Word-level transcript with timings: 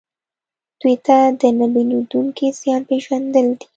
دوی 0.81 0.95
ته 1.05 1.17
د 1.39 1.41
نه 1.57 1.65
بدلیدونکي 1.73 2.45
زیان 2.59 2.81
پېژندل 2.89 3.47
دي. 3.59 3.65